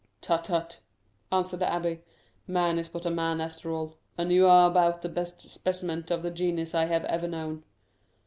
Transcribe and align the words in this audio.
"Tut, 0.19 0.45
tut!" 0.45 0.79
answered 1.31 1.59
the 1.59 1.67
abbé, 1.67 1.99
"man 2.47 2.79
is 2.79 2.89
but 2.89 3.05
man 3.13 3.39
after 3.39 3.71
all, 3.71 3.99
and 4.17 4.31
you 4.31 4.47
are 4.47 4.67
about 4.67 5.03
the 5.03 5.09
best 5.09 5.39
specimen 5.41 6.03
of 6.09 6.23
the 6.23 6.31
genus 6.31 6.73
I 6.73 6.85
have 6.85 7.05
ever 7.05 7.27
known. 7.27 7.63